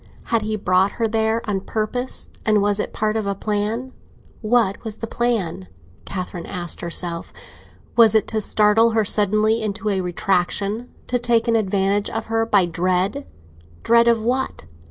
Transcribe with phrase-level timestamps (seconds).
[0.23, 3.93] Had he brought her there on purpose, and was it part of a plan?
[4.41, 5.67] What was the plan?
[6.05, 7.31] Catherine asked herself.
[7.95, 12.65] Was it to startle her suddenly into a retractation—to take an advantage of her by
[12.65, 13.27] dread?
[13.83, 14.63] Dread of what?